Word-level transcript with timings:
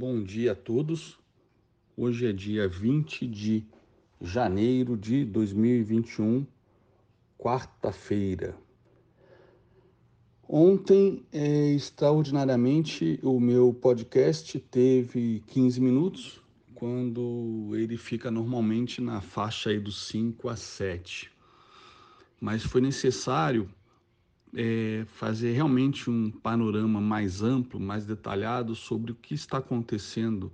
Bom 0.00 0.22
dia 0.22 0.52
a 0.52 0.54
todos. 0.54 1.18
Hoje 1.96 2.28
é 2.28 2.32
dia 2.32 2.68
20 2.68 3.26
de 3.26 3.66
janeiro 4.20 4.96
de 4.96 5.24
2021, 5.24 6.46
quarta-feira. 7.36 8.56
Ontem, 10.48 11.26
é, 11.32 11.72
extraordinariamente, 11.72 13.18
o 13.24 13.40
meu 13.40 13.74
podcast 13.74 14.60
teve 14.60 15.42
15 15.48 15.80
minutos, 15.80 16.40
quando 16.76 17.72
ele 17.74 17.96
fica 17.96 18.30
normalmente 18.30 19.00
na 19.00 19.20
faixa 19.20 19.70
aí 19.70 19.80
dos 19.80 20.06
5 20.06 20.48
a 20.48 20.54
7. 20.54 21.28
Mas 22.40 22.62
foi 22.62 22.80
necessário 22.80 23.68
é, 24.54 25.04
fazer 25.06 25.52
realmente 25.52 26.08
um 26.10 26.30
panorama 26.30 27.00
mais 27.00 27.42
amplo, 27.42 27.78
mais 27.78 28.06
detalhado 28.06 28.74
sobre 28.74 29.12
o 29.12 29.14
que 29.14 29.34
está 29.34 29.58
acontecendo 29.58 30.52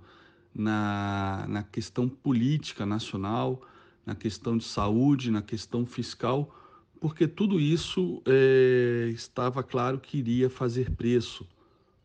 na, 0.53 1.45
na 1.47 1.63
questão 1.63 2.07
política 2.07 2.85
nacional, 2.85 3.61
na 4.05 4.15
questão 4.15 4.57
de 4.57 4.63
saúde, 4.63 5.31
na 5.31 5.41
questão 5.41 5.85
fiscal, 5.85 6.55
porque 6.99 7.27
tudo 7.27 7.59
isso 7.59 8.21
é, 8.25 9.09
estava 9.13 9.61
claro 9.63 9.99
que 9.99 10.17
iria 10.17 10.49
fazer 10.49 10.91
preço, 10.91 11.47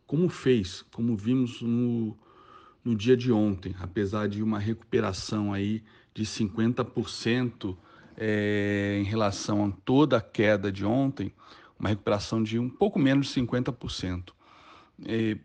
como 0.06 0.28
fez, 0.28 0.84
como 0.92 1.16
vimos 1.16 1.62
no, 1.62 2.16
no 2.84 2.94
dia 2.94 3.16
de 3.16 3.30
ontem, 3.30 3.74
apesar 3.80 4.28
de 4.28 4.42
uma 4.42 4.58
recuperação 4.58 5.52
aí 5.52 5.82
de 6.12 6.24
50% 6.24 7.76
é, 8.16 8.98
em 9.00 9.04
relação 9.04 9.66
a 9.66 9.70
toda 9.84 10.16
a 10.16 10.20
queda 10.20 10.72
de 10.72 10.84
ontem, 10.84 11.32
uma 11.80 11.88
recuperação 11.88 12.42
de 12.42 12.58
um 12.58 12.68
pouco 12.68 12.98
menos 12.98 13.28
de 13.28 13.40
50%. 13.40 14.32
É, 15.06 15.38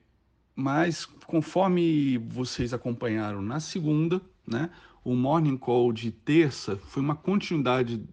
mas, 0.53 1.05
conforme 1.05 2.17
vocês 2.17 2.73
acompanharam 2.73 3.41
na 3.41 3.59
segunda, 3.59 4.21
né, 4.45 4.69
o 5.03 5.15
Morning 5.15 5.57
Call 5.57 5.93
de 5.93 6.11
terça 6.11 6.75
foi 6.75 7.01
uma 7.01 7.15
continuidade 7.15 8.03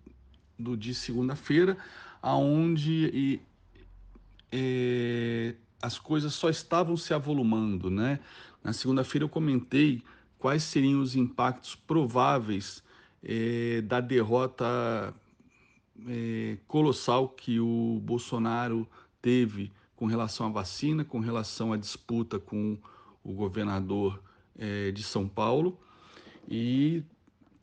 do 0.59 0.77
de 0.77 0.95
segunda-feira, 0.95 1.77
aonde 2.23 3.11
e, 3.13 3.41
é, 4.53 5.55
as 5.81 5.99
coisas 5.99 6.33
só 6.35 6.49
estavam 6.49 6.97
se 6.97 7.13
avolumando. 7.13 7.91
Né? 7.91 8.21
Na 8.63 8.73
segunda-feira 8.73 9.25
eu 9.25 9.29
comentei 9.29 10.03
quais 10.39 10.63
seriam 10.63 11.01
os 11.01 11.17
impactos 11.17 11.75
prováveis 11.75 12.83
é, 13.23 13.81
da 13.83 14.01
derrota 14.01 15.15
é, 16.09 16.59
colossal 16.67 17.29
que 17.29 17.61
o 17.61 18.01
Bolsonaro 18.03 18.89
teve 19.21 19.73
com 19.97 20.07
relação 20.07 20.47
à 20.47 20.51
vacina, 20.51 21.05
com 21.05 21.21
relação 21.21 21.73
à 21.73 21.77
disputa 21.77 22.39
com 22.39 22.79
o 23.23 23.33
governador 23.33 24.23
é, 24.59 24.91
de 24.91 25.03
São 25.03 25.29
Paulo 25.29 25.79
e 26.49 27.03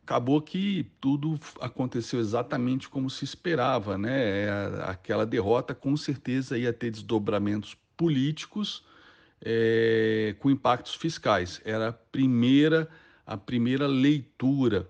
acabou 0.03 0.41
que 0.41 0.87
tudo 0.99 1.39
aconteceu 1.61 2.19
exatamente 2.19 2.89
como 2.89 3.09
se 3.09 3.23
esperava, 3.23 3.97
né? 3.97 4.45
É, 4.45 4.49
aquela 4.85 5.25
derrota 5.25 5.75
com 5.75 5.95
certeza 5.95 6.57
ia 6.57 6.73
ter 6.73 6.89
desdobramentos 6.89 7.77
políticos 7.95 8.83
é, 9.41 10.35
com 10.39 10.49
impactos 10.49 10.95
fiscais. 10.95 11.61
Era 11.63 11.89
a 11.89 11.93
primeira, 11.93 12.89
a 13.25 13.37
primeira 13.37 13.85
leitura. 13.85 14.89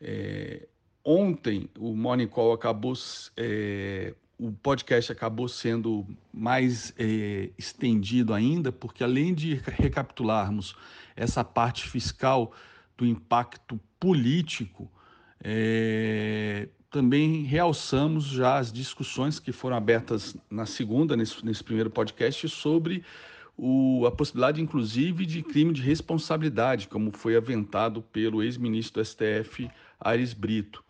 É, 0.00 0.68
ontem 1.04 1.68
o 1.78 1.94
Morning 1.94 2.26
Call 2.26 2.52
acabou, 2.52 2.94
é, 3.36 4.14
o 4.38 4.52
podcast 4.52 5.10
acabou 5.12 5.48
sendo 5.48 6.06
mais 6.32 6.94
é, 6.98 7.50
estendido 7.58 8.32
ainda, 8.32 8.70
porque 8.72 9.04
além 9.04 9.34
de 9.34 9.54
recapitularmos 9.64 10.74
essa 11.16 11.44
parte 11.44 11.88
fiscal 11.88 12.52
do 12.96 13.06
impacto 13.06 13.78
político, 13.98 14.90
é, 15.42 16.68
também 16.90 17.44
realçamos 17.44 18.24
já 18.24 18.58
as 18.58 18.72
discussões 18.72 19.38
que 19.38 19.52
foram 19.52 19.76
abertas 19.76 20.36
na 20.50 20.66
segunda, 20.66 21.16
nesse, 21.16 21.44
nesse 21.44 21.62
primeiro 21.62 21.88
podcast, 21.88 22.48
sobre 22.48 23.04
o, 23.56 24.06
a 24.06 24.10
possibilidade, 24.10 24.60
inclusive, 24.60 25.24
de 25.24 25.42
crime 25.42 25.72
de 25.72 25.82
responsabilidade, 25.82 26.88
como 26.88 27.12
foi 27.12 27.36
aventado 27.36 28.02
pelo 28.02 28.42
ex-ministro 28.42 29.02
do 29.02 29.04
STF, 29.04 29.70
Aires 30.00 30.32
Brito. 30.32 30.82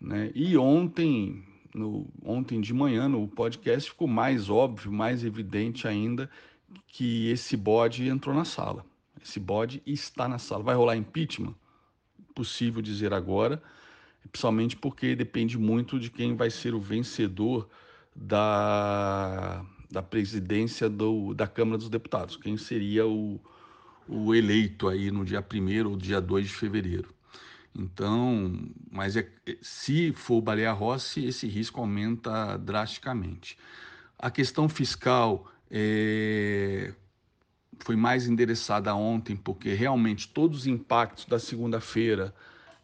Né? 0.00 0.30
E 0.34 0.56
ontem, 0.56 1.44
no, 1.74 2.06
ontem 2.24 2.60
de 2.60 2.72
manhã, 2.72 3.08
no 3.08 3.26
podcast, 3.28 3.90
ficou 3.90 4.08
mais 4.08 4.48
óbvio, 4.48 4.92
mais 4.92 5.24
evidente 5.24 5.86
ainda 5.86 6.30
que 6.86 7.28
esse 7.30 7.56
bode 7.56 8.08
entrou 8.08 8.34
na 8.34 8.44
sala. 8.44 8.84
Esse 9.22 9.40
bode 9.40 9.82
está 9.86 10.28
na 10.28 10.38
sala. 10.38 10.62
Vai 10.62 10.74
rolar 10.74 10.96
impeachment? 10.96 11.54
Possível 12.34 12.80
dizer 12.80 13.12
agora, 13.12 13.60
principalmente 14.30 14.76
porque 14.76 15.16
depende 15.16 15.58
muito 15.58 15.98
de 15.98 16.10
quem 16.10 16.36
vai 16.36 16.50
ser 16.50 16.74
o 16.74 16.80
vencedor 16.80 17.68
da, 18.14 19.64
da 19.90 20.02
presidência 20.02 20.88
do, 20.88 21.34
da 21.34 21.46
Câmara 21.46 21.78
dos 21.78 21.88
Deputados, 21.88 22.36
quem 22.36 22.56
seria 22.56 23.06
o, 23.06 23.40
o 24.08 24.34
eleito 24.34 24.88
aí 24.88 25.10
no 25.10 25.24
dia 25.24 25.40
1 25.40 25.88
ou 25.88 25.96
dia 25.96 26.20
2 26.20 26.48
de 26.48 26.54
fevereiro. 26.54 27.14
Então, 27.74 28.52
mas 28.90 29.16
é, 29.16 29.28
se 29.62 30.12
for 30.12 30.40
Baleia 30.40 30.72
Rossi, 30.72 31.24
esse 31.24 31.46
risco 31.46 31.80
aumenta 31.80 32.56
drasticamente. 32.56 33.56
A 34.18 34.30
questão 34.30 34.68
fiscal 34.68 35.46
é, 35.70 36.92
foi 37.80 37.96
mais 37.96 38.26
endereçada 38.26 38.94
ontem, 38.94 39.36
porque 39.36 39.74
realmente 39.74 40.28
todos 40.28 40.60
os 40.60 40.66
impactos 40.66 41.24
da 41.24 41.38
segunda-feira 41.38 42.34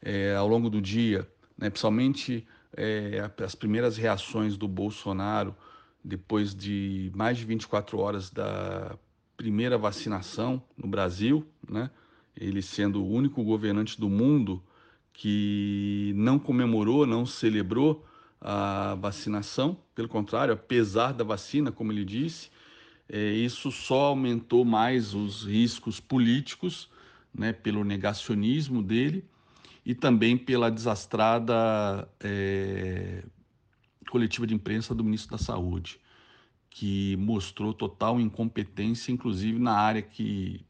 é, 0.00 0.34
ao 0.36 0.46
longo 0.46 0.70
do 0.70 0.80
dia, 0.80 1.28
né, 1.58 1.70
principalmente 1.70 2.46
é, 2.76 3.30
as 3.42 3.54
primeiras 3.54 3.96
reações 3.96 4.56
do 4.56 4.68
Bolsonaro 4.68 5.56
depois 6.04 6.54
de 6.54 7.10
mais 7.14 7.38
de 7.38 7.44
24 7.46 7.98
horas 7.98 8.30
da 8.30 8.96
primeira 9.36 9.78
vacinação 9.78 10.62
no 10.76 10.86
Brasil, 10.86 11.46
né, 11.68 11.90
ele 12.36 12.60
sendo 12.60 13.02
o 13.02 13.10
único 13.10 13.42
governante 13.42 13.98
do 13.98 14.08
mundo 14.08 14.62
que 15.14 16.12
não 16.16 16.38
comemorou, 16.38 17.06
não 17.06 17.24
celebrou 17.24 18.04
a 18.40 18.94
vacinação, 18.96 19.78
pelo 19.94 20.08
contrário, 20.08 20.52
apesar 20.52 21.12
da 21.12 21.24
vacina, 21.24 21.72
como 21.72 21.92
ele 21.92 22.04
disse, 22.04 22.50
é, 23.08 23.32
isso 23.32 23.70
só 23.70 24.06
aumentou 24.06 24.64
mais 24.64 25.14
os 25.14 25.44
riscos 25.44 26.00
políticos, 26.00 26.90
né, 27.32 27.52
pelo 27.52 27.84
negacionismo 27.84 28.82
dele 28.82 29.24
e 29.84 29.94
também 29.94 30.36
pela 30.36 30.70
desastrada 30.70 32.08
é, 32.20 33.24
coletiva 34.10 34.46
de 34.46 34.54
imprensa 34.54 34.94
do 34.94 35.04
ministro 35.04 35.36
da 35.36 35.42
Saúde, 35.42 36.00
que 36.68 37.16
mostrou 37.16 37.72
total 37.72 38.20
incompetência, 38.20 39.12
inclusive 39.12 39.58
na 39.58 39.74
área 39.74 40.02
que 40.02 40.64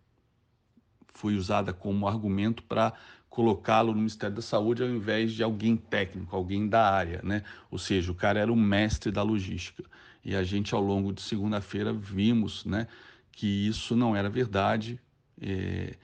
foi 1.15 1.37
usada 1.37 1.73
como 1.73 2.07
argumento 2.07 2.63
para 2.63 2.93
colocá-lo 3.35 3.91
no 3.91 3.99
Ministério 3.99 4.37
da 4.37 4.43
Saúde 4.43 4.85
ao 4.85 4.89
invés 4.89 5.33
de 5.33 5.43
alguém 5.43 5.77
técnico, 5.77 6.37
alguém 6.37 6.69
da 6.69 6.89
área, 6.89 7.21
né? 7.25 7.43
Ou 7.69 7.77
seja, 7.77 8.13
o 8.13 8.15
cara 8.15 8.39
era 8.39 8.53
o 8.53 8.55
mestre 8.57 9.11
da 9.11 9.25
logística. 9.25 9.83
E 10.25 10.37
a 10.37 10.45
gente, 10.45 10.73
ao 10.73 10.81
longo 10.81 11.13
de 11.13 11.21
segunda-feira, 11.21 11.93
vimos, 11.93 12.65
né, 12.65 12.87
que 13.33 13.67
isso 13.67 13.97
não 13.97 14.15
era 14.15 14.31
verdade, 14.31 15.01
é, 15.43 15.95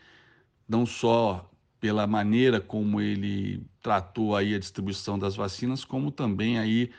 não 0.68 0.84
só 0.84 1.48
pela 1.78 2.04
maneira 2.04 2.60
como 2.60 3.00
ele 3.00 3.62
tratou 3.80 4.34
aí 4.34 4.52
a 4.52 4.58
distribuição 4.58 5.16
das 5.16 5.36
vacinas, 5.36 5.84
como 5.84 6.10
também 6.10 6.58
aí 6.58 6.90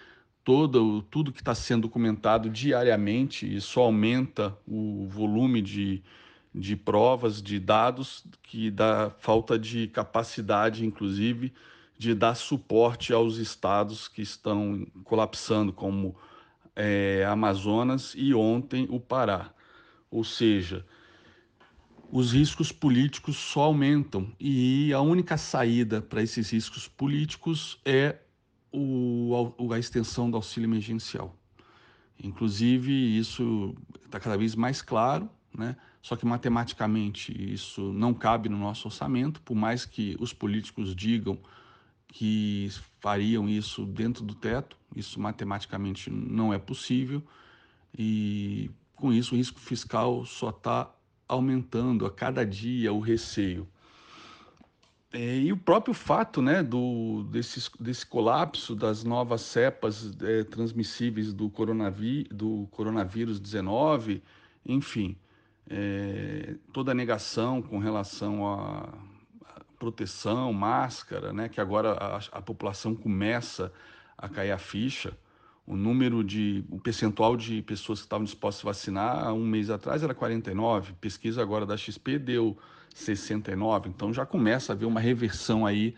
todo 0.46 1.02
tudo 1.04 1.34
que 1.34 1.42
está 1.42 1.54
sendo 1.54 1.82
documentado 1.82 2.50
diariamente, 2.50 3.54
isso 3.54 3.82
aumenta 3.82 4.58
o 4.66 5.08
volume 5.10 5.62
de 5.62 6.02
de 6.54 6.76
provas, 6.76 7.42
de 7.42 7.60
dados, 7.60 8.26
que 8.44 8.70
dá 8.70 9.10
falta 9.20 9.58
de 9.58 9.88
capacidade, 9.88 10.86
inclusive, 10.86 11.54
de 11.98 12.14
dar 12.14 12.36
suporte 12.36 13.14
aos 13.14 13.38
estados 13.38 14.08
que 14.08 14.22
estão 14.22 14.86
colapsando, 15.04 15.72
como 15.72 16.16
é, 16.76 17.26
Amazonas 17.30 18.14
e 18.18 18.34
ontem 18.34 18.88
o 18.90 19.00
Pará. 19.00 19.54
Ou 20.10 20.24
seja, 20.24 20.86
os 22.12 22.34
riscos 22.34 22.72
políticos 22.72 23.38
só 23.38 23.64
aumentam 23.64 24.34
e 24.40 24.92
a 24.94 25.00
única 25.00 25.38
saída 25.38 26.02
para 26.02 26.22
esses 26.22 26.50
riscos 26.50 26.88
políticos 26.88 27.80
é 27.86 28.18
o, 28.74 29.34
a 29.74 29.80
extensão 29.80 30.30
do 30.30 30.36
auxílio 30.36 30.68
emergencial. 30.68 31.36
Inclusive, 32.22 32.92
isso 33.18 33.74
está 34.06 34.20
cada 34.20 34.38
vez 34.38 34.54
mais 34.54 34.82
claro 34.82 35.30
né? 35.58 35.76
Só 36.02 36.16
que 36.16 36.26
matematicamente 36.26 37.32
isso 37.32 37.94
não 37.94 38.14
cabe 38.14 38.50
no 38.50 38.58
nosso 38.58 38.88
orçamento, 38.88 39.42
por 39.42 39.56
mais 39.56 39.86
que 39.86 40.16
os 40.20 40.34
políticos 40.34 40.96
digam 40.96 41.38
que 42.08 42.70
fariam 43.00 43.48
isso 43.48 43.86
dentro 43.86 44.24
do 44.24 44.34
teto, 44.34 44.78
isso 44.96 45.20
matematicamente 45.20 46.10
não 46.10 46.54
é 46.54 46.58
possível 46.60 47.24
e 47.98 48.70
com 48.96 49.14
isso 49.14 49.34
o 49.34 49.38
risco 49.38 49.60
fiscal 49.60 50.26
só 50.26 50.50
está 50.50 50.92
aumentando 51.28 52.06
a 52.06 52.12
cada 52.12 52.46
dia 52.46 52.92
o 52.92 53.00
receio. 53.00 53.68
É, 55.14 55.38
e 55.40 55.52
o 55.52 55.58
próprio 55.58 55.94
fato 55.94 56.42
né, 56.42 56.64
do, 56.64 57.24
desse, 57.30 57.70
desse 57.80 58.06
colapso 58.06 58.76
das 58.76 59.04
novas 59.04 59.42
cepas 59.42 60.14
é, 60.22 60.44
transmissíveis 60.44 61.34
do, 61.34 61.50
coronaví, 61.50 62.24
do 62.32 62.68
coronavírus 62.72 63.40
19, 63.40 64.24
enfim, 64.66 65.18
é, 65.72 66.56
toda 66.74 66.92
a 66.92 66.94
negação 66.94 67.62
com 67.62 67.80
relação 67.80 68.46
à 68.46 68.90
proteção, 69.80 70.52
máscara, 70.52 71.32
né, 71.32 71.48
que 71.48 71.62
agora 71.62 71.94
a, 71.94 72.18
a 72.38 72.42
população 72.42 72.94
começa 72.94 73.72
a 74.18 74.28
cair 74.28 74.52
a 74.52 74.58
ficha. 74.58 75.18
O 75.66 75.76
número 75.76 76.24
de, 76.24 76.64
o 76.70 76.80
percentual 76.80 77.38
de 77.38 77.62
pessoas 77.62 78.00
que 78.00 78.06
estavam 78.06 78.26
dispostas 78.26 78.66
a 78.66 78.70
vacinar 78.70 79.34
um 79.34 79.46
mês 79.46 79.70
atrás 79.70 80.04
era 80.04 80.14
49, 80.14 80.94
pesquisa 81.00 81.42
agora 81.42 81.66
da 81.66 81.78
XP 81.78 82.20
deu 82.20 82.58
69, 82.94 83.90
então 83.90 84.14
já 84.14 84.26
começa 84.26 84.74
a 84.74 84.76
haver 84.76 84.86
uma 84.86 85.00
reversão 85.00 85.66
aí 85.66 85.96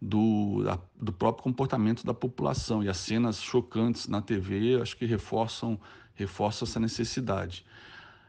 do, 0.00 0.62
da, 0.64 0.78
do 0.98 1.12
próprio 1.12 1.44
comportamento 1.44 2.06
da 2.06 2.14
população 2.14 2.82
e 2.82 2.88
as 2.88 2.96
cenas 2.96 3.40
chocantes 3.42 4.08
na 4.08 4.22
TV 4.22 4.80
acho 4.80 4.96
que 4.96 5.04
reforçam, 5.04 5.78
reforçam 6.14 6.66
essa 6.66 6.80
necessidade. 6.80 7.66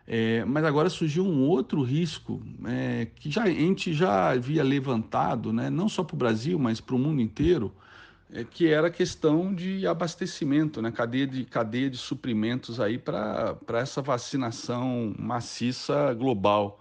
É, 0.07 0.43
mas 0.45 0.63
agora 0.65 0.89
surgiu 0.89 1.25
um 1.25 1.47
outro 1.47 1.83
risco 1.83 2.41
é, 2.65 3.07
que 3.15 3.29
já, 3.29 3.43
a 3.43 3.49
gente 3.49 3.93
já 3.93 4.31
havia 4.31 4.63
levantado, 4.63 5.53
né, 5.53 5.69
não 5.69 5.87
só 5.87 6.03
para 6.03 6.15
o 6.15 6.17
Brasil, 6.17 6.57
mas 6.59 6.81
para 6.81 6.95
o 6.95 6.99
mundo 6.99 7.21
inteiro, 7.21 7.73
é, 8.33 8.43
que 8.43 8.67
era 8.67 8.87
a 8.87 8.91
questão 8.91 9.53
de 9.53 9.85
abastecimento, 9.85 10.81
né, 10.81 10.91
cadeia 10.91 11.27
de, 11.27 11.45
cadeia 11.45 11.89
de 11.89 11.97
suprimentos 11.97 12.79
aí 12.79 12.97
para 12.97 13.57
essa 13.73 14.01
vacinação 14.01 15.13
maciça 15.17 16.13
global. 16.13 16.79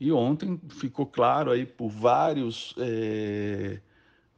E 0.00 0.12
ontem 0.12 0.60
ficou 0.68 1.06
claro 1.06 1.50
aí 1.50 1.66
por 1.66 1.88
vários, 1.88 2.74
é, 2.78 3.80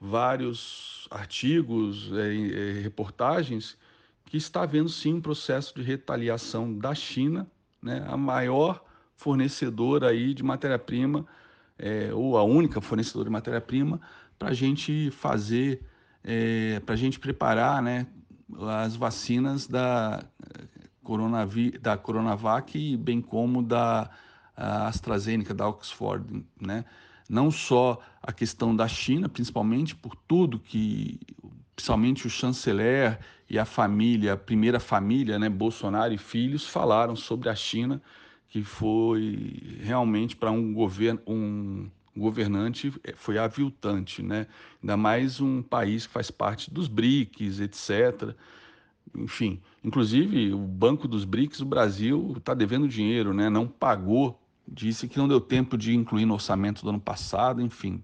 vários 0.00 1.06
artigos, 1.10 2.10
é, 2.12 2.78
é, 2.78 2.80
reportagens, 2.80 3.76
que 4.24 4.36
está 4.36 4.62
havendo 4.62 4.88
sim 4.88 5.14
um 5.14 5.20
processo 5.20 5.74
de 5.74 5.82
retaliação 5.82 6.72
da 6.76 6.94
China, 6.94 7.46
né, 7.82 8.04
a 8.08 8.16
maior 8.16 8.84
fornecedora 9.14 10.08
aí 10.08 10.34
de 10.34 10.42
matéria-prima, 10.42 11.26
é, 11.78 12.10
ou 12.12 12.36
a 12.36 12.42
única 12.42 12.80
fornecedora 12.80 13.24
de 13.24 13.30
matéria-prima, 13.30 14.00
para 14.38 14.50
a 14.50 14.54
gente 14.54 15.10
fazer, 15.10 15.82
é, 16.24 16.80
para 16.80 16.94
a 16.94 16.98
gente 16.98 17.18
preparar 17.18 17.82
né, 17.82 18.06
as 18.84 18.96
vacinas 18.96 19.66
da, 19.66 20.22
Coronavi 21.10 21.72
da 21.72 21.96
Coronavac, 21.96 22.96
bem 22.96 23.20
como 23.20 23.62
da 23.62 24.08
AstraZeneca, 24.56 25.52
da 25.52 25.68
Oxford, 25.68 26.44
né? 26.60 26.84
Não 27.28 27.50
só 27.50 28.00
a 28.22 28.32
questão 28.32 28.74
da 28.76 28.86
China, 28.86 29.28
principalmente 29.28 29.94
por 29.94 30.14
tudo 30.14 30.58
que, 30.58 31.18
principalmente 31.80 32.26
o 32.26 32.30
chanceler 32.30 33.18
e 33.48 33.58
a 33.58 33.64
família, 33.64 34.34
a 34.34 34.36
primeira 34.36 34.78
família, 34.78 35.38
né, 35.38 35.48
Bolsonaro 35.48 36.12
e 36.12 36.18
filhos, 36.18 36.66
falaram 36.66 37.16
sobre 37.16 37.48
a 37.48 37.54
China, 37.54 38.02
que 38.50 38.62
foi 38.62 39.78
realmente 39.80 40.36
para 40.36 40.50
um 40.50 40.74
governo, 40.74 41.20
um 41.26 41.88
governante 42.14 42.92
eh, 43.02 43.14
foi 43.16 43.38
aviltante, 43.38 44.22
né? 44.22 44.46
Ainda 44.82 44.94
mais 44.96 45.40
um 45.40 45.62
país 45.62 46.06
que 46.06 46.12
faz 46.12 46.30
parte 46.30 46.70
dos 46.70 46.86
BRICS, 46.86 47.60
etc. 47.60 48.34
Enfim, 49.16 49.58
inclusive 49.82 50.52
o 50.52 50.58
Banco 50.58 51.08
dos 51.08 51.24
BRICS, 51.24 51.60
o 51.60 51.64
Brasil 51.64 52.34
está 52.36 52.52
devendo 52.52 52.86
dinheiro, 52.86 53.32
né? 53.32 53.48
Não 53.48 53.66
pagou 53.66 54.38
disse 54.68 55.08
que 55.08 55.18
não 55.18 55.26
deu 55.26 55.40
tempo 55.40 55.76
de 55.76 55.94
incluir 55.94 56.26
no 56.26 56.34
orçamento 56.34 56.82
do 56.82 56.90
ano 56.90 57.00
passado, 57.00 57.60
enfim. 57.60 58.02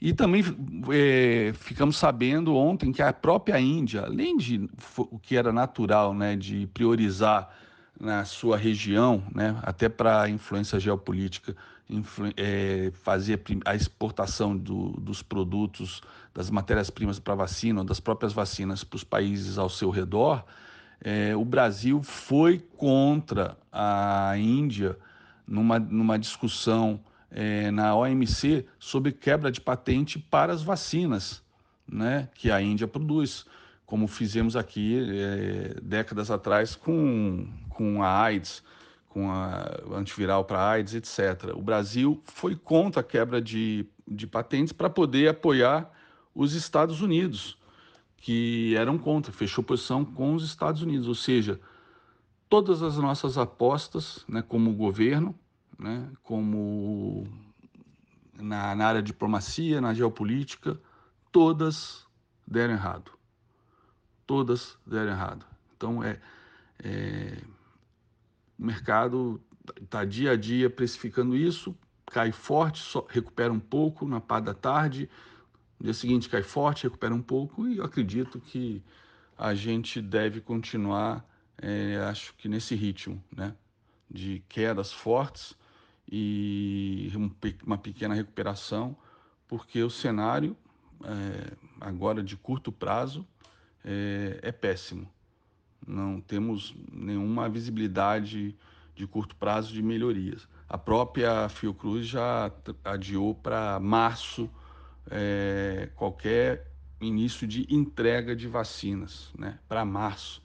E 0.00 0.12
também 0.12 0.44
é, 0.92 1.52
ficamos 1.54 1.96
sabendo 1.96 2.54
ontem 2.54 2.92
que 2.92 3.00
a 3.00 3.12
própria 3.12 3.58
Índia, 3.58 4.02
além 4.02 4.36
de 4.36 4.68
o 4.98 5.18
que 5.18 5.36
era 5.36 5.52
natural, 5.52 6.12
né, 6.12 6.36
de 6.36 6.66
priorizar 6.68 7.50
na 7.98 8.24
sua 8.24 8.56
região, 8.56 9.22
né, 9.34 9.58
até 9.62 9.88
para 9.88 10.22
a 10.22 10.28
influência 10.28 10.78
geopolítica, 10.78 11.56
influ 11.88 12.26
é, 12.36 12.90
fazer 13.02 13.40
a 13.64 13.74
exportação 13.74 14.56
do, 14.56 14.92
dos 14.92 15.22
produtos, 15.22 16.02
das 16.34 16.50
matérias-primas 16.50 17.18
para 17.18 17.34
vacina, 17.34 17.84
das 17.84 18.00
próprias 18.00 18.32
vacinas 18.32 18.82
para 18.82 18.96
os 18.96 19.04
países 19.04 19.58
ao 19.58 19.68
seu 19.68 19.90
redor, 19.90 20.44
é, 21.00 21.36
o 21.36 21.44
Brasil 21.44 22.02
foi 22.02 22.58
contra 22.76 23.56
a 23.70 24.32
Índia 24.36 24.98
numa, 25.46 25.78
numa 25.78 26.18
discussão 26.18 27.00
é, 27.34 27.70
na 27.72 27.94
OMC 27.96 28.64
sobre 28.78 29.10
quebra 29.10 29.50
de 29.50 29.60
patente 29.60 30.18
para 30.18 30.52
as 30.52 30.62
vacinas 30.62 31.42
né, 31.86 32.28
que 32.34 32.50
a 32.50 32.62
Índia 32.62 32.86
produz, 32.86 33.44
como 33.84 34.06
fizemos 34.06 34.56
aqui 34.56 35.04
é, 35.10 35.80
décadas 35.82 36.30
atrás 36.30 36.76
com, 36.76 37.48
com 37.68 38.02
a 38.02 38.22
AIDS, 38.22 38.62
com 39.08 39.30
a 39.30 39.68
antiviral 39.92 40.44
para 40.44 40.70
AIDS, 40.70 40.94
etc. 40.94 41.52
O 41.54 41.62
Brasil 41.62 42.22
foi 42.24 42.56
contra 42.56 43.00
a 43.00 43.04
quebra 43.04 43.42
de, 43.42 43.86
de 44.06 44.26
patentes 44.26 44.72
para 44.72 44.88
poder 44.88 45.28
apoiar 45.28 45.90
os 46.34 46.54
Estados 46.54 47.00
Unidos, 47.00 47.58
que 48.16 48.74
eram 48.76 48.96
contra, 48.96 49.32
fechou 49.32 49.62
posição 49.62 50.04
com 50.04 50.34
os 50.34 50.44
Estados 50.44 50.82
Unidos, 50.82 51.06
ou 51.06 51.14
seja, 51.14 51.60
todas 52.48 52.82
as 52.82 52.96
nossas 52.96 53.36
apostas, 53.36 54.24
né, 54.28 54.42
como 54.42 54.72
governo, 54.72 55.38
né, 55.78 56.10
como 56.22 57.26
na, 58.40 58.74
na 58.74 58.86
área 58.86 59.02
de 59.02 59.08
diplomacia, 59.08 59.80
na 59.80 59.94
geopolítica, 59.94 60.80
todas 61.30 62.06
deram 62.46 62.74
errado. 62.74 63.12
Todas 64.26 64.78
deram 64.86 65.12
errado. 65.12 65.46
Então, 65.76 66.02
é, 66.02 66.20
é 66.82 67.38
o 68.58 68.64
mercado 68.64 69.42
está 69.80 70.04
dia 70.04 70.32
a 70.32 70.36
dia 70.36 70.70
precificando 70.70 71.36
isso, 71.36 71.76
cai 72.06 72.30
forte, 72.30 72.80
só, 72.80 73.06
recupera 73.08 73.52
um 73.52 73.60
pouco 73.60 74.06
na 74.06 74.20
parte 74.20 74.44
da 74.44 74.54
tarde, 74.54 75.08
no 75.78 75.84
dia 75.84 75.94
seguinte 75.94 76.28
cai 76.28 76.42
forte, 76.42 76.84
recupera 76.84 77.14
um 77.14 77.22
pouco, 77.22 77.66
e 77.66 77.78
eu 77.78 77.84
acredito 77.84 78.40
que 78.40 78.82
a 79.36 79.54
gente 79.54 80.00
deve 80.00 80.40
continuar, 80.40 81.26
é, 81.58 81.96
acho 82.08 82.34
que 82.34 82.48
nesse 82.48 82.74
ritmo, 82.74 83.22
né? 83.34 83.54
De 84.08 84.44
quedas 84.48 84.92
fortes 84.92 85.56
e 86.10 87.12
uma 87.64 87.78
pequena 87.78 88.14
recuperação, 88.14 88.96
porque 89.48 89.82
o 89.82 89.90
cenário 89.90 90.56
é, 91.02 91.52
agora 91.80 92.22
de 92.22 92.36
curto 92.36 92.70
prazo 92.70 93.26
é, 93.84 94.38
é, 94.42 94.52
péssimo. 94.52 95.08
Não 95.86 96.20
temos 96.20 96.74
nenhuma 96.90 97.48
visibilidade 97.48 98.56
de 98.94 99.06
curto 99.06 99.36
prazo 99.36 99.72
de 99.72 99.82
melhorias. 99.82 100.48
A 100.68 100.78
própria 100.78 101.48
Fiocruz 101.48 102.06
já 102.06 102.50
adiou 102.84 103.34
para 103.34 103.78
março 103.80 104.48
é, 105.10 105.90
qualquer 105.94 106.70
início 107.00 107.46
de 107.46 107.66
entrega 107.68 108.34
de 108.34 108.48
vacinas, 108.48 109.30
né, 109.38 109.58
para 109.68 109.84
março. 109.84 110.42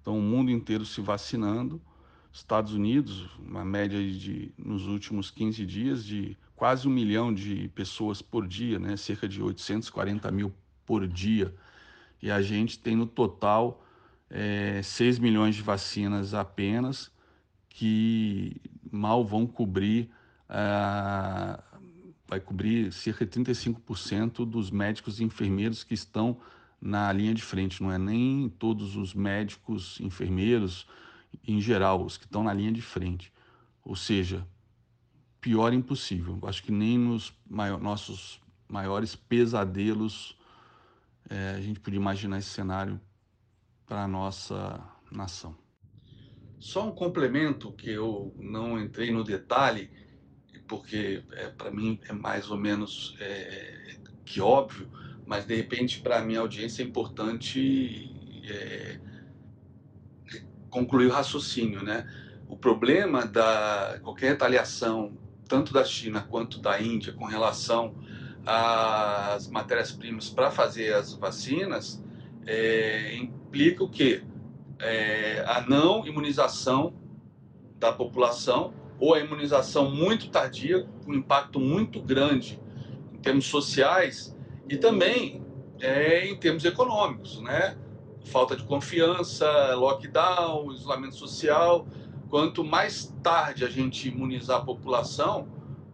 Então, 0.00 0.18
o 0.18 0.22
mundo 0.22 0.50
inteiro 0.50 0.86
se 0.86 1.00
vacinando 1.00 1.80
Estados 2.32 2.72
Unidos, 2.72 3.28
uma 3.38 3.64
média 3.64 3.98
de, 3.98 4.52
nos 4.56 4.86
últimos 4.86 5.30
15 5.30 5.66
dias, 5.66 6.04
de 6.04 6.36
quase 6.54 6.86
um 6.86 6.90
milhão 6.90 7.32
de 7.32 7.68
pessoas 7.74 8.22
por 8.22 8.46
dia, 8.46 8.78
né? 8.78 8.96
cerca 8.96 9.28
de 9.28 9.42
840 9.42 10.30
mil 10.30 10.52
por 10.86 11.06
dia. 11.08 11.54
E 12.22 12.30
a 12.30 12.40
gente 12.40 12.78
tem 12.78 12.94
no 12.94 13.06
total 13.06 13.84
é, 14.28 14.80
6 14.82 15.18
milhões 15.18 15.56
de 15.56 15.62
vacinas 15.62 16.34
apenas, 16.34 17.10
que 17.68 18.60
mal 18.90 19.24
vão 19.24 19.46
cobrir, 19.46 20.10
ah, 20.48 21.62
vai 22.28 22.38
cobrir 22.38 22.92
cerca 22.92 23.26
de 23.26 23.40
35% 23.40 24.44
dos 24.44 24.70
médicos 24.70 25.18
e 25.18 25.24
enfermeiros 25.24 25.82
que 25.82 25.94
estão 25.94 26.38
na 26.80 27.12
linha 27.12 27.34
de 27.34 27.42
frente, 27.42 27.82
não 27.82 27.92
é 27.92 27.98
nem 27.98 28.48
todos 28.48 28.96
os 28.96 29.12
médicos, 29.12 30.00
enfermeiros, 30.00 30.86
em 31.46 31.60
geral, 31.60 32.04
os 32.04 32.16
que 32.16 32.24
estão 32.24 32.42
na 32.42 32.52
linha 32.52 32.72
de 32.72 32.82
frente. 32.82 33.32
Ou 33.84 33.96
seja, 33.96 34.46
pior 35.40 35.72
impossível. 35.72 36.38
Acho 36.42 36.62
que 36.62 36.72
nem 36.72 36.98
nos 36.98 37.32
nossos 37.80 38.40
maiores 38.68 39.16
pesadelos 39.16 40.38
é, 41.28 41.54
a 41.56 41.60
gente 41.60 41.80
podia 41.80 41.98
imaginar 41.98 42.38
esse 42.38 42.50
cenário 42.50 43.00
para 43.86 44.04
a 44.04 44.08
nossa 44.08 44.80
nação. 45.10 45.56
Só 46.58 46.86
um 46.86 46.92
complemento 46.92 47.72
que 47.72 47.90
eu 47.90 48.34
não 48.38 48.78
entrei 48.78 49.10
no 49.10 49.24
detalhe, 49.24 49.90
porque 50.68 51.24
é, 51.32 51.48
para 51.48 51.70
mim 51.70 51.98
é 52.08 52.12
mais 52.12 52.50
ou 52.50 52.56
menos 52.56 53.16
é, 53.18 53.96
que 54.24 54.40
óbvio, 54.40 54.88
mas 55.26 55.46
de 55.46 55.56
repente 55.56 56.00
para 56.00 56.18
a 56.18 56.24
minha 56.24 56.40
audiência 56.40 56.82
é 56.82 56.86
importante 56.86 58.10
é, 58.44 59.00
concluir 60.70 61.06
o 61.06 61.10
raciocínio, 61.10 61.82
né? 61.82 62.06
o 62.50 62.56
problema 62.56 63.24
da 63.24 64.00
qualquer 64.02 64.30
retaliação, 64.30 65.16
tanto 65.48 65.72
da 65.72 65.84
China 65.84 66.26
quanto 66.28 66.58
da 66.58 66.80
Índia, 66.82 67.12
com 67.12 67.24
relação 67.24 67.94
às 68.44 69.48
matérias-primas 69.48 70.28
para 70.28 70.50
fazer 70.50 70.92
as 70.94 71.14
vacinas, 71.14 72.02
é, 72.44 73.14
implica 73.14 73.84
o 73.84 73.88
quê? 73.88 74.24
É, 74.80 75.44
a 75.46 75.60
não 75.60 76.04
imunização 76.04 76.94
da 77.78 77.92
população 77.92 78.74
ou 78.98 79.14
a 79.14 79.20
imunização 79.20 79.90
muito 79.90 80.28
tardia, 80.28 80.86
com 81.04 81.14
impacto 81.14 81.60
muito 81.60 82.02
grande 82.02 82.60
em 83.12 83.18
termos 83.18 83.46
sociais 83.46 84.36
e 84.68 84.76
também 84.76 85.44
é, 85.80 86.26
em 86.26 86.36
termos 86.36 86.64
econômicos, 86.64 87.40
né? 87.40 87.76
Falta 88.24 88.56
de 88.56 88.64
confiança, 88.64 89.74
lockdown, 89.74 90.72
isolamento 90.72 91.16
social. 91.16 91.86
Quanto 92.28 92.62
mais 92.62 93.12
tarde 93.22 93.64
a 93.64 93.68
gente 93.68 94.08
imunizar 94.08 94.58
a 94.58 94.64
população, 94.64 95.48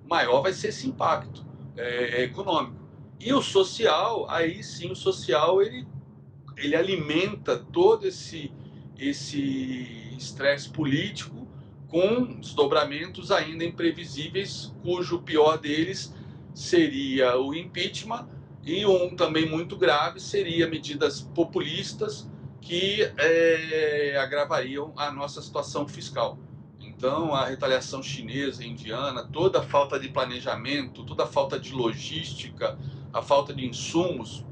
maior 0.09 0.43
vai 0.43 0.53
ser 0.53 0.69
esse 0.69 0.87
impacto 0.87 1.45
é, 1.77 2.23
econômico. 2.25 2.77
E 3.19 3.33
o 3.33 3.41
social, 3.41 4.29
aí 4.29 4.63
sim, 4.63 4.91
o 4.91 4.97
social 4.97 5.63
ele, 5.63 5.87
ele 6.57 6.77
alimenta 6.77 7.57
todo 7.57 8.07
esse 8.07 8.53
esse 8.99 10.15
estresse 10.17 10.71
político 10.71 11.47
com 11.89 12.25
desdobramentos 12.41 13.31
ainda 13.31 13.65
imprevisíveis, 13.65 14.75
cujo 14.83 15.21
pior 15.21 15.59
deles 15.59 16.15
seria 16.55 17.39
o 17.39 17.55
impeachment 17.55 18.27
e 18.67 18.85
um 18.85 19.17
também 19.17 19.49
muito 19.49 19.77
grave 19.77 20.21
seria 20.21 20.69
medidas 20.69 21.21
populistas 21.21 22.29
que 22.61 23.03
é, 23.17 24.19
agravariam 24.21 24.93
a 24.97 25.11
nossa 25.11 25.41
situação 25.41 25.89
fiscal. 25.89 26.39
Então, 26.81 27.35
a 27.35 27.47
retaliação 27.47 28.03
chinesa, 28.03 28.63
indiana, 28.65 29.23
toda 29.23 29.61
a 29.61 29.63
falta 29.63 29.99
de 29.99 30.09
planejamento, 30.09 31.05
toda 31.05 31.25
a 31.25 31.27
falta 31.27 31.59
de 31.59 31.73
logística, 31.73 32.77
a 33.13 33.23
falta 33.23 33.55
de 33.55 33.65
insumos, 33.65 34.45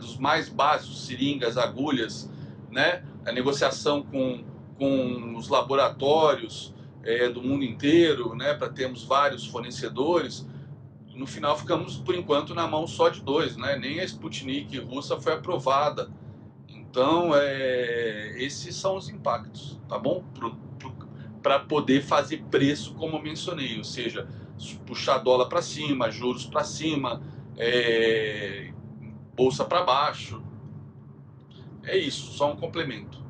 dos 0.00 0.16
mais 0.16 0.48
básicos, 0.48 1.06
seringas, 1.06 1.58
agulhas, 1.58 2.30
né? 2.70 3.04
a 3.26 3.30
negociação 3.30 4.02
com 4.02 4.42
com 4.78 5.34
os 5.36 5.48
laboratórios 5.48 6.74
é, 7.02 7.28
do 7.28 7.42
mundo 7.42 7.64
inteiro, 7.64 8.34
né, 8.34 8.54
para 8.54 8.68
termos 8.68 9.04
vários 9.04 9.46
fornecedores. 9.46 10.46
No 11.16 11.26
final, 11.26 11.56
ficamos, 11.56 11.96
por 11.96 12.14
enquanto, 12.14 12.54
na 12.54 12.68
mão 12.68 12.86
só 12.86 13.08
de 13.08 13.22
dois, 13.22 13.56
né? 13.56 13.76
nem 13.76 14.00
a 14.00 14.04
Sputnik 14.04 14.78
russa 14.78 15.18
foi 15.18 15.32
aprovada. 15.32 16.10
Então, 16.68 17.30
é, 17.34 18.34
esses 18.36 18.76
são 18.76 18.96
os 18.96 19.08
impactos, 19.08 19.80
tá 19.88 19.98
bom? 19.98 20.22
Para 21.42 21.60
poder 21.60 22.02
fazer 22.02 22.42
preço, 22.50 22.92
como 22.94 23.16
eu 23.16 23.22
mencionei, 23.22 23.78
ou 23.78 23.84
seja, 23.84 24.28
puxar 24.84 25.18
dólar 25.18 25.46
para 25.46 25.62
cima, 25.62 26.10
juros 26.10 26.44
para 26.44 26.64
cima, 26.64 27.22
é, 27.56 28.70
bolsa 29.34 29.64
para 29.64 29.82
baixo. 29.84 30.42
É 31.82 31.96
isso, 31.96 32.32
só 32.32 32.52
um 32.52 32.56
complemento. 32.56 33.25